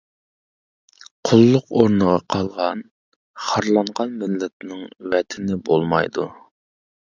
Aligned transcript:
قۇللۇق 1.29 1.67
ئورنىغا 1.81 2.15
قالغان، 2.37 2.81
خارلانغان 3.49 4.17
مىللەتنىڭ 4.25 4.83
ۋەتىنى 5.15 5.63
بولمايدۇ. 5.71 6.29